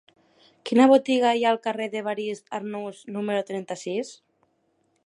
[0.69, 4.13] Quina botiga hi ha al carrer d'Evarist Arnús número trenta-sis?